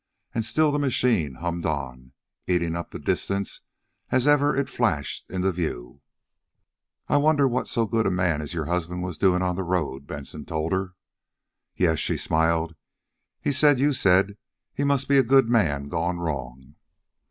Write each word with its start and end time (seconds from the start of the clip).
And 0.33 0.43
still 0.43 0.71
the 0.71 0.79
machine 0.79 1.35
hummed 1.35 1.67
on, 1.67 2.13
eating 2.47 2.75
up 2.75 2.89
the 2.89 2.97
distance 2.97 3.61
as 4.09 4.25
ever 4.25 4.55
it 4.55 4.67
flashed 4.67 5.29
into 5.29 5.51
view. 5.51 6.01
"I 7.07 7.17
wondered 7.17 7.49
what 7.49 7.67
so 7.67 7.85
good 7.85 8.07
a 8.07 8.09
man 8.09 8.41
as 8.41 8.51
your 8.51 8.65
husband 8.65 9.03
was 9.03 9.19
doing 9.19 9.43
on 9.43 9.55
the 9.55 9.63
road," 9.63 10.07
Benson 10.07 10.43
told 10.47 10.71
her. 10.73 10.95
"Yes," 11.75 11.99
she 11.99 12.17
smiled. 12.17 12.73
"He 13.41 13.51
said 13.51 13.79
you 13.79 13.93
said 13.93 14.37
he 14.73 14.83
must 14.83 15.07
be 15.07 15.19
a 15.19 15.23
good 15.23 15.47
man 15.47 15.87
gone 15.87 16.17
wrong." 16.17 16.73